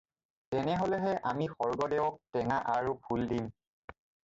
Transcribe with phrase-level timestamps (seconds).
[0.53, 3.55] তেনেহ'লেহে আমি স্বৰ্গদেৱক টেঙা আৰু ফুল দিম!